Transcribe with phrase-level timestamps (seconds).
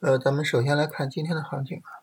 [0.00, 2.00] 呃，咱们首先来看今天的行情啊。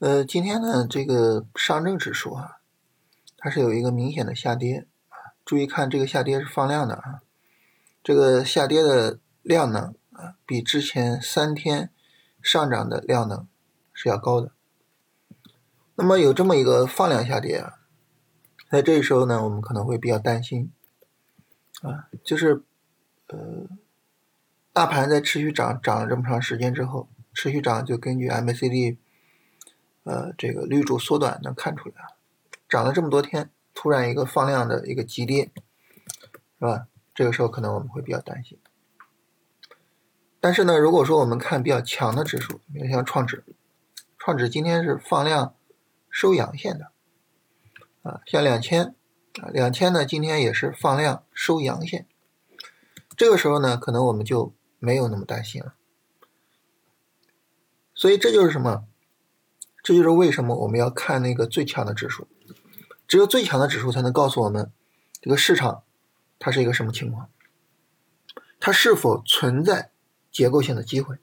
[0.00, 2.58] 呃，今天呢，这个上证指数啊，
[3.36, 5.38] 它是有一个明显的下跌啊。
[5.44, 7.20] 注意看这个下跌是放量的啊，
[8.02, 11.92] 这个下跌的量能啊，比之前三天
[12.42, 13.46] 上涨的量能
[13.92, 14.50] 是要高的。
[15.94, 17.78] 那么有这么一个放量下跌啊，
[18.68, 20.72] 在这个时候呢，我们可能会比较担心
[21.82, 22.64] 啊，就是
[23.28, 23.68] 呃，
[24.76, 28.98] 大盘在持续涨涨了这么长时间之后，持续涨就根据 MACD。
[30.04, 31.94] 呃，这个绿柱缩短能看出来，
[32.68, 35.50] 涨了这么多天，突然一个放量的一个急跌，
[36.58, 36.88] 是吧？
[37.14, 38.58] 这个时候可能我们会比较担心。
[40.40, 43.44] 但是呢，如果说我们看比较强的指数，比如像创指，
[44.18, 45.54] 创指今天是放量
[46.10, 46.90] 收阳线的，
[48.02, 48.94] 啊，像两千
[49.40, 52.06] 啊，两千呢今天也是放量收阳线，
[53.16, 55.74] 这个时候呢，可能我们就没有那么担心了。
[57.94, 58.84] 所以这就是什么？
[59.82, 62.26] 这就是为什么我们要看那个最强的指数，
[63.06, 64.72] 只有最强的指数才能告诉我们
[65.20, 65.84] 这个市场
[66.38, 67.30] 它是一个什么情况，
[68.58, 69.90] 它是否存在
[70.32, 71.16] 结构性的机会。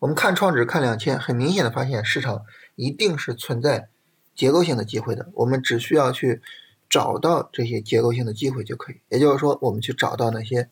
[0.00, 3.88] 我们看创指看两千，很明显的发现市场一定是存在
[4.34, 5.30] 结构性的机会的。
[5.32, 6.42] 我们只需要去
[6.90, 9.00] 找到这些结构性的机会就可以。
[9.08, 10.68] 也就是说，我们去找到那些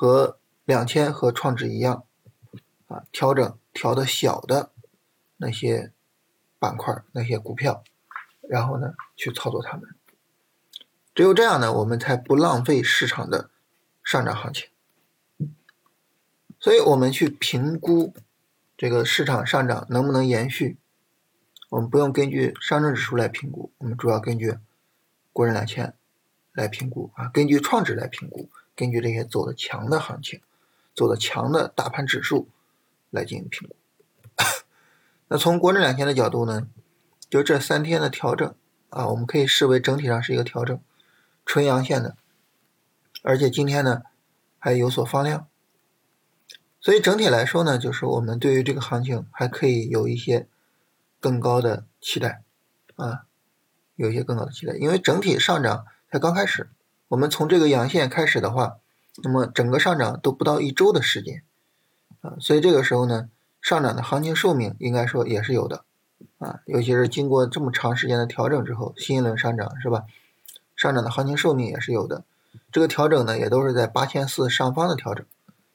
[0.00, 2.06] 和两千和创指一样
[2.86, 4.70] 啊，调整调的小的。
[5.36, 5.92] 那些
[6.58, 7.84] 板块、那些股票，
[8.48, 9.86] 然后呢，去操作它们。
[11.14, 13.50] 只有这样呢，我们才不浪费市场的
[14.02, 14.70] 上涨行情。
[16.58, 18.14] 所以，我们去评估
[18.78, 20.78] 这个市场上涨能不能延续，
[21.68, 24.56] 我们不用根据上证指数来评估，我们主要根据
[25.34, 25.94] 国证两千
[26.52, 30.40] 来评估啊，根据创指来评估，根据这些走的强的行情、
[30.94, 32.48] 走的强的大盘指数
[33.10, 33.76] 来进行评估。
[35.28, 36.66] 那从国证两千的角度呢，
[37.28, 38.54] 就这三天的调整
[38.88, 40.80] 啊，我们可以视为整体上是一个调整，
[41.46, 42.16] 纯阳线的，
[43.22, 44.02] 而且今天呢
[44.58, 45.46] 还有所放量，
[46.80, 50.48] 所以整体来说呢，就是我们对于这个行情还可以有一些
[51.20, 52.42] 更高的期待
[52.96, 53.26] 啊，
[53.94, 56.70] 有一些更高的期待，因为整体上涨才刚开始，
[57.10, 58.78] 我们从这个阳线开始的话，
[59.22, 61.42] 那么整个上涨都不到一周的时间
[62.22, 63.28] 啊，所以这个时候呢。
[63.62, 65.84] 上涨的行情寿命应该说也是有的，
[66.38, 70.04] 啊，尤其是经过这么长时间的调整之后，新一轮上涨是吧？
[70.74, 72.24] 上涨的行情寿命也是有的，
[72.72, 75.26] 这个调整呢也都是在八千四上方的调整，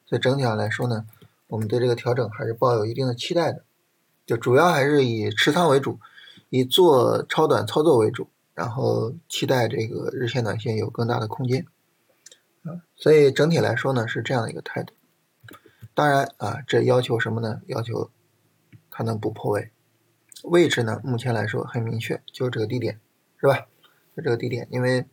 [0.07, 1.05] 所以整体上来说呢，
[1.45, 3.61] 我们对这个调整还是抱有一定的期待的，
[4.25, 5.99] 就主要还是以持仓为主，
[6.49, 11.67] 以做超短操作为主，然后期待这个日线、短线有更大的空间，
[12.63, 14.93] 啊，所以整体来说呢是这样的一个态度。
[15.93, 17.61] 当然啊，这要求什么呢？
[17.67, 18.09] 要求
[18.89, 19.71] 它能不破位，
[20.43, 21.01] 位置呢？
[21.03, 22.99] 目前来说很明确，就是这个低点，
[23.37, 23.67] 是吧？
[24.15, 25.05] 就这个低点，因为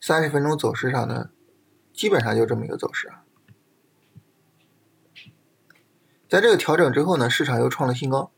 [0.00, 1.30] 三十分钟走势上呢，
[1.94, 3.24] 基本上就这么一个走势啊。
[6.28, 8.30] 在这个调整之后呢，市场又创了新高，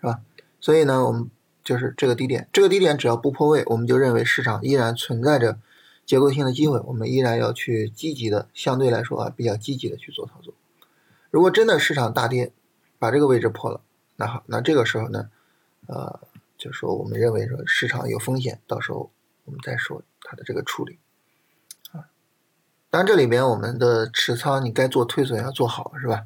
[0.00, 0.22] 是吧？
[0.60, 1.28] 所以呢，我们
[1.66, 5.58] 就是这个低点，这个低点只要不破位，我们就认为市场依然存在着。
[6.06, 10.54] 结构性的机会，我们依然要去积极的，相对来说啊，比较积极的去做操作。
[11.32, 12.52] 如果真的市场大跌，
[13.00, 13.80] 把这个位置破了，
[14.14, 15.28] 那好，那这个时候呢，
[15.88, 16.20] 呃，
[16.56, 19.10] 就说我们认为说市场有风险，到时候
[19.46, 21.00] 我们再说它的这个处理
[21.90, 22.06] 啊。
[22.88, 26.24] 当然，这里边我们的持仓你该做退损要做好，是吧？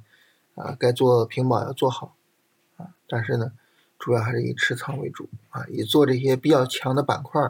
[0.56, 2.14] 啊，该做平保要做好
[2.76, 2.92] 啊。
[3.08, 3.50] 但是呢，
[4.00, 7.40] 主要还是以持仓为主啊，以做这些比较强的板块、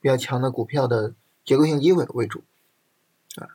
[0.00, 1.16] 比较强的股票的。
[1.46, 2.42] 结构性机会为主，
[3.36, 3.54] 啊，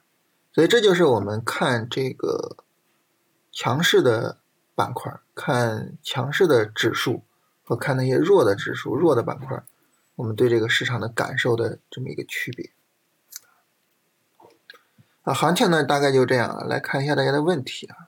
[0.53, 2.55] 所以这就是我们看这个
[3.51, 4.37] 强势的
[4.75, 7.25] 板块、看强势的指数
[7.65, 9.61] 和看那些弱的指数、弱的板块，
[10.15, 12.71] 我们对这个市场的感受的这么一个区别。
[15.23, 18.07] 啊，行情呢大概就这样啊，来看一下大家的问题啊。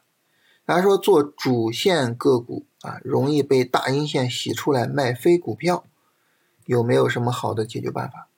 [0.66, 5.86] 大家说做主线个股啊，容易被大阴线洗出来卖飞股票，
[6.66, 8.30] 有没有什么好的解决办法？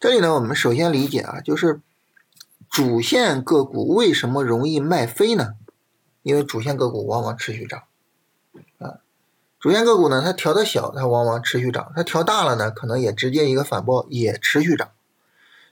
[0.00, 1.82] 这里呢，我们首先理解啊，就是
[2.70, 5.54] 主线个股为什么容易卖飞呢？
[6.22, 7.82] 因为主线个股往往持续涨
[8.78, 9.00] 啊。
[9.60, 14.92] 主线个股呢，它调的小，它往往持续涨；它调大了呢，可能也直接一个反包，也持续涨。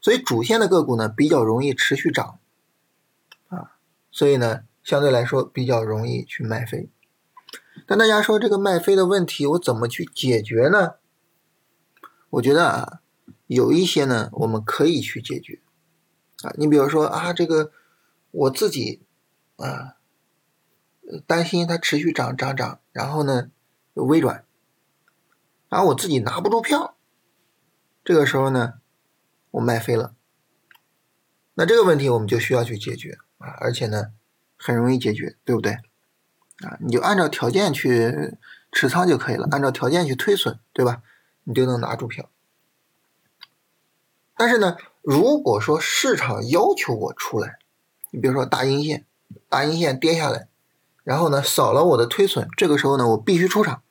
[0.02, 2.38] 所以主线的个股呢，比较容易持续涨
[3.48, 3.72] 啊。
[4.10, 6.90] 所以呢，相对来说比较容易去卖飞。
[7.86, 10.94] 但大家说这个卖飞的问题，我怎么去解决呢？
[12.30, 12.98] 我觉得啊。
[13.48, 15.60] 有一些呢，我们可以去解决
[16.42, 16.54] 啊。
[16.56, 17.70] 你比如说啊，这个
[18.30, 19.02] 我自己
[19.56, 19.96] 啊，
[21.26, 23.50] 担心它持续涨涨涨，然后呢
[23.92, 24.46] 微转，
[25.68, 26.96] 然后我自己拿不住票，
[28.02, 28.74] 这个时候呢
[29.50, 30.14] 我卖飞了，
[31.52, 34.14] 那这个问题我们就需要去解决啊，而且呢
[34.62, 35.72] 很容易解决，对不对？
[36.64, 38.36] 啊，你就按照条件去
[38.70, 41.02] 持仓就可以了，按照条件去推损，对吧？
[41.42, 42.30] 你就能拿住票。
[44.36, 47.58] 但是呢，如果说市场要求我出来，
[48.12, 49.04] 你比如说大阴线，
[49.48, 50.46] 大阴线跌下来，
[51.02, 53.82] 然后呢扫了我的推损，这个时候呢我必须出场。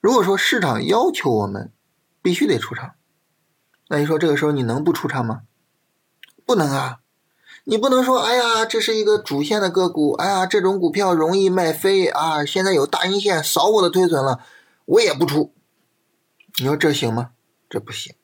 [0.00, 1.70] 如果说市场要求我们
[2.22, 2.94] 必须得出场，
[3.88, 5.42] 那你说这个时候你能不出场吗？
[6.46, 7.00] 不能啊。
[7.66, 12.44] 你不能说，哎呀，这是一个主线的个股，哎呀，这种股票容易卖飞啊！
[12.44, 14.40] 现在有大阴线扫我的推损了，
[14.84, 15.54] 我也不出。
[16.58, 17.30] 你说这行吗？
[17.70, 18.14] 这不行。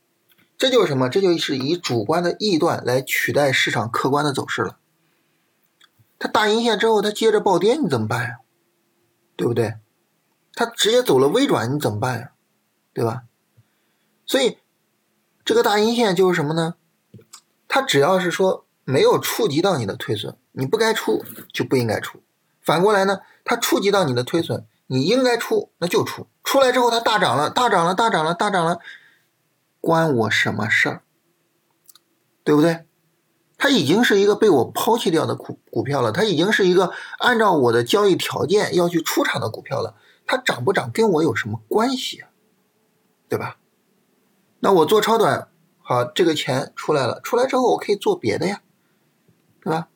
[0.59, 1.09] 这就是什么？
[1.09, 4.79] 这就是以主观的臆断来取代市场客观的走势了。
[6.19, 8.37] 它大阴线之后，它接着暴跌，你怎么办呀？
[9.37, 9.77] 对不对？
[10.53, 12.33] 它直接走了微转，你怎么办呀？
[12.93, 13.23] 对吧？
[14.27, 14.59] 所以
[15.47, 16.75] 这个大阴线就是什么呢？
[17.67, 18.67] 它只要是说。
[18.91, 22.21] 没有触及到你的推损，你不该出就不应该出。
[22.61, 26.27] 反过来呢，它触及到你的推损，你应该出那就出。
[26.43, 28.81] 出来之后它大涨了，大涨了，大涨了，大涨了，
[29.81, 31.03] 关我什么事儿？
[32.45, 32.87] 对不对？
[33.57, 39.95] 它已经是一个被我抛弃掉的股股票了，它已经是一个按照我的交易条件要去出场的股票了。
[40.27, 42.29] 它涨不涨跟我有什么关系啊？
[43.29, 43.59] 对吧？
[44.61, 45.49] 那我做超短，
[45.79, 48.63] 好，这个钱出来了，出来之后我可以做别的呀。
[49.63, 49.89] 对吧？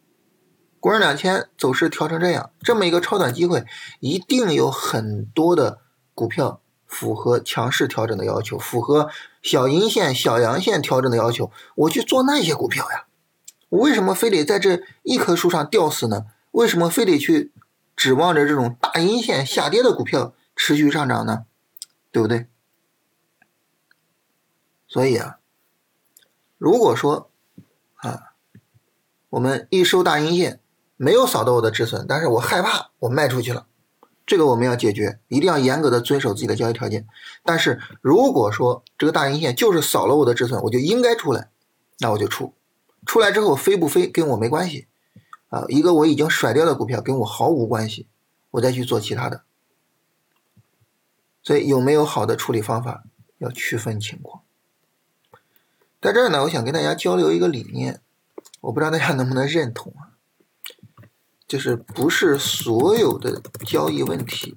[0.81, 3.64] 国证两千走势调成这样，这么一个超短机会，
[4.00, 5.81] 一定有很多的
[6.14, 9.08] 股票符合强势调整的要求，符合
[9.40, 13.06] 小阴线、小阳线调整的要求，我去做那些股票呀。
[13.70, 16.26] 我为什么非得在这一棵树上吊死呢？
[16.50, 17.50] 为什么非得去
[17.96, 21.46] 指望着这种大阴线下跌的股票持续上涨呢？
[22.12, 22.46] 对不对？
[24.87, 25.38] 所以啊，
[26.58, 27.31] 如果说
[27.94, 28.33] 啊。
[29.34, 30.60] 我们一收大阴线，
[30.96, 33.66] 没有扫到我的止损，但是我害怕，我卖出去了，
[34.25, 37.08] 这个我们要解决，一定要严格的遵守自己的交易条件。
[37.42, 41.50] 但是如果说这个大阴线就是扫了我的止损，我就应该出来，
[41.98, 42.54] 那我就出，
[43.06, 44.86] 出来之后飞不飞跟我没关系
[45.48, 48.06] 啊，一个我已经甩掉的股票跟我毫无关系，
[48.52, 49.42] 我再去做其他的。
[51.42, 53.02] 所以有没有好的处理方法，
[53.38, 54.42] 要区分情况。
[56.00, 58.00] 在这儿呢，我想跟大家交流一个理念。
[58.64, 60.16] 我不知道大家能不能认同啊？
[61.46, 64.56] 就是不是所有的交易问题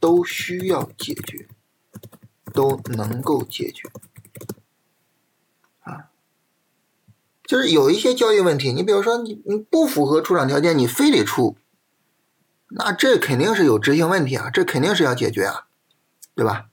[0.00, 1.48] 都需要解决，
[2.52, 3.88] 都能够解决
[5.80, 6.10] 啊？
[7.44, 11.56] 就是有一些交易问题，你比如说你你不符合出场条件，你非得出，
[12.70, 15.68] 那这肯定是有执行问题啊，这肯定是要解决啊，
[16.34, 16.66] 对吧？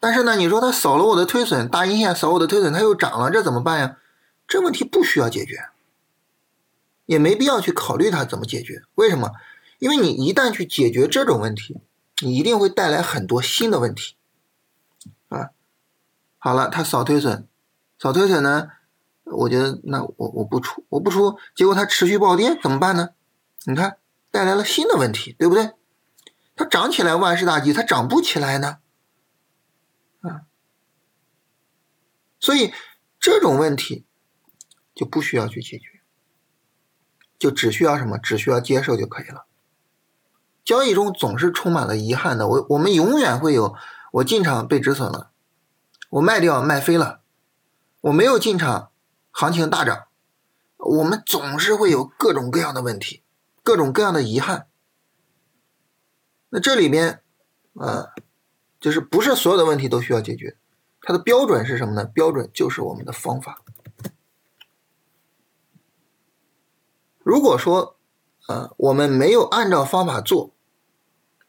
[0.00, 3.98] 但是呢，你说他扫了我的推损，大阴线扫我的推损，它又涨了，这怎么办呀？
[4.46, 5.68] 这问题不需要解决，
[7.04, 8.82] 也没必要去考虑它怎么解决。
[8.94, 9.32] 为什么？
[9.78, 11.80] 因为你一旦去解决这种问题，
[12.22, 14.16] 你一定会带来很多新的问题。
[15.28, 15.50] 啊，
[16.38, 17.46] 好了，它扫推损，
[17.98, 18.70] 扫推损呢？
[19.24, 23.10] 我觉得那我我不出，我不出，结果它持续暴跌怎么办呢？
[23.64, 23.98] 你看，
[24.30, 25.72] 带来了新的问题，对不对？
[26.54, 28.78] 它涨起来万事大吉，它涨不起来呢？
[30.22, 30.46] 啊，
[32.40, 32.72] 所以
[33.20, 34.05] 这种问题。
[34.96, 36.00] 就不需要去解决，
[37.38, 38.16] 就只需要什么？
[38.16, 39.44] 只需要接受就可以了。
[40.64, 43.76] 交易中总是充满了遗憾的，我我们永远会有
[44.10, 45.30] 我进场被止损了，
[46.08, 47.20] 我卖掉卖飞了，
[48.00, 48.90] 我没有进场，
[49.30, 50.06] 行情大涨，
[50.78, 53.22] 我们总是会有各种各样的问题，
[53.62, 54.66] 各种各样的遗憾。
[56.48, 57.20] 那这里边，
[57.74, 58.14] 啊，
[58.80, 60.56] 就是不是所有的问题都需要解决，
[61.02, 62.06] 它的标准是什么呢？
[62.06, 63.62] 标准就是我们的方法。
[67.26, 67.96] 如果说，
[68.46, 70.54] 呃，我们没有按照方法做，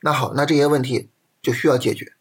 [0.02, 2.14] 那好，那这些问题就需要解决。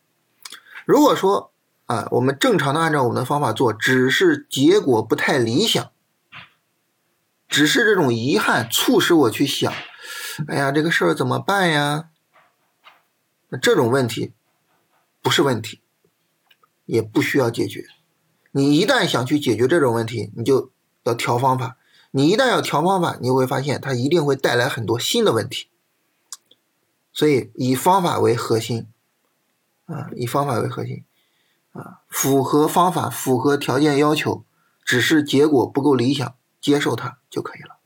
[0.85, 1.55] 如果说，
[1.87, 5.91] 啊，我们正常的按照我们的方法做，只是结果不太理想，
[7.49, 9.73] 只是这种遗憾促使我去想，
[10.49, 12.11] 哎呀，这个事儿怎么办呀？
[13.49, 14.35] 那这种问题
[15.23, 15.81] 不是问题，
[16.85, 17.87] 也不需要解决。
[18.51, 20.71] 你一旦想去解决这种问题，你就
[21.05, 21.79] 要调方法。
[22.17, 25.69] 你一旦要调方法，你会发现它一定会带来很多新的问题。
[27.13, 28.87] 所以以方法为核心，
[29.85, 31.05] 啊，以方法为核心，
[31.73, 34.47] 啊，符合方法、符合条件要求，
[34.83, 37.77] 只是结果不够理想，接受它就可以了。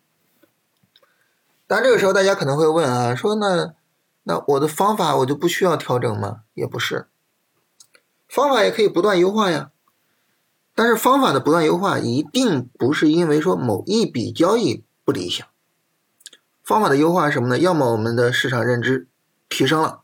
[1.66, 3.74] 但这个时候大家可能会问啊，说那
[4.22, 6.42] 那我的方法我就不需要调整吗？
[6.54, 7.08] 也不是，
[8.28, 9.72] 方法也可以不断优化呀。
[10.80, 15.46] 但是方法的不断优化一定不是因为说某一笔交易不理想。
[16.64, 17.58] 方法的优化是什么呢？
[17.58, 19.06] 要么我们的市场认知
[19.50, 20.00] 提升了。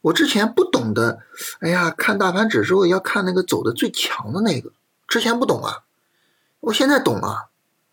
[0.00, 1.18] 我之前不懂的，
[1.58, 4.70] 哎呀，看大盘指数要看那个走的最强的那个，
[5.08, 5.82] 之前不懂啊，
[6.60, 7.48] 我现在懂了，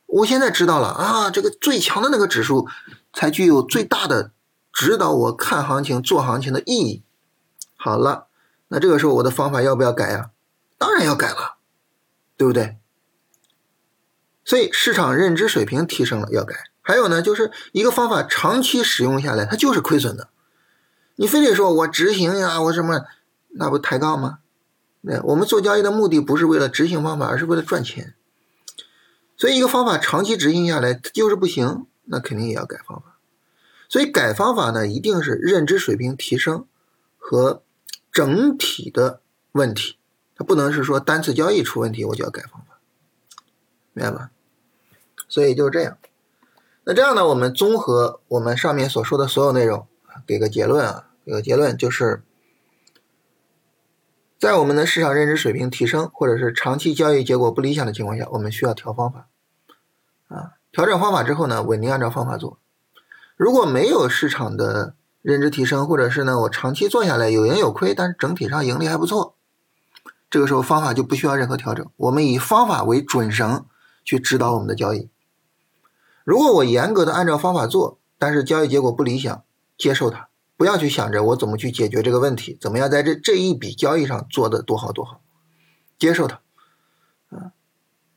[0.05, 2.67] 我现在知道了啊，这个最强的那个指数
[3.11, 4.29] 才具有最大的
[4.71, 7.01] 指导我看行情、做行情的意义。
[7.75, 8.27] 好了，
[8.67, 10.29] 那这个时候我的方法要不要改呀？
[10.77, 11.55] 当然要改了，
[12.41, 12.77] 对不对？
[14.43, 16.55] 所以市场认知水平提升了要改。
[16.81, 20.29] 还有呢，就是一个方法长期使用下来，它就是亏损的。
[21.17, 23.05] 你非得说我执行呀，我什么，
[23.49, 24.39] 那不抬杠吗？
[25.01, 28.15] 那我们做交易的目的不是为了执行方法，而是为了赚钱。
[29.37, 33.19] 所以一个方法长期执行下来，它就是不行，那肯定也要改方法。
[33.87, 36.65] 所以改方法呢，一定是认知水平提升
[37.19, 37.61] 和
[38.11, 39.21] 整体的
[39.51, 39.97] 问题，
[40.43, 42.79] 不能是说单次交易出问题我就要改方法，
[43.93, 44.31] 明白吧？
[45.27, 45.97] 所以就是这样。
[46.83, 49.87] 那这样呢，我们综合我们上面所说的所有内容，
[50.25, 51.07] 给个结论啊。
[51.23, 52.23] 给个结论就是，
[54.39, 59.27] 在我们的市场认知水平提升，或者是长期交易结果不理想的情况下，我们需要调方法，
[60.29, 62.57] 啊，调整方法之后呢，稳定按照方法做。
[63.37, 69.35] 如果没有市场的认知提升，或者是呢，我长期做下来有盈有亏，但是整体上盈利还不错，
[70.31, 73.65] 这个时候方法就不需要任何调整，我们以方法为准绳
[74.03, 75.09] 去指导我们的交易。
[76.23, 79.43] 如果我严格的按照方法做，但是交易结果不理想，
[79.77, 80.29] 接受它。
[80.55, 85.19] 不要去想着我怎么去解决这个问题，怎么样在这这一笔交易上做的多好多好，
[85.97, 86.39] 接受它，
[87.29, 87.51] 啊！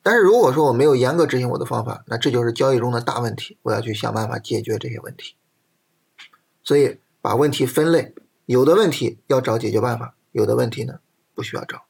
[0.03, 5.37] 但是如果说我没有严格执行我的方法，那这就是交易中的大问题，我要去想办法解决这些问题。
[6.63, 10.99] 所以把问题分类，有的问题要找解决办法，有的问题呢
[11.35, 11.85] 不需要找，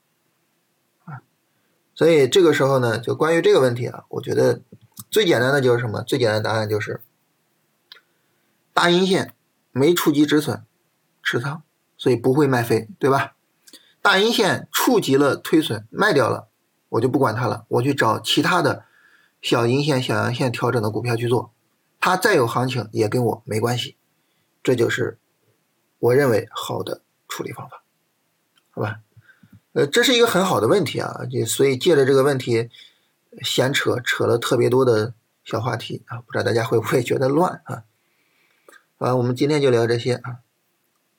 [1.95, 4.63] 所以这个时候呢，就关于这个问题啊，我觉得
[5.11, 6.03] 最简单的就是什么？
[6.03, 7.01] 最简单的答案就是
[8.73, 9.35] 大阴线。
[9.77, 10.63] 没触及止损，
[11.21, 11.65] 持仓，
[11.97, 13.35] 所以不会卖飞，对吧？
[14.01, 16.47] 大阴线触及了推损，卖掉了，
[16.91, 18.85] 我就不管它了，我去找其他的
[19.43, 21.53] 小阴线、小阳线调整的股票去做，
[21.99, 23.97] 它再有行情也跟我没关系，
[24.63, 25.19] 这就是
[25.99, 27.83] 我认为好的处理方法，
[28.71, 29.01] 好吧？
[29.75, 32.71] 呃，这是一个很好的问题啊，就所以借着这个问题
[33.43, 35.14] 闲扯扯了特别多的
[35.45, 37.83] 小话题啊，不知道大家会不会觉得乱啊？
[38.99, 40.44] 啊，我们今天就聊这些啊。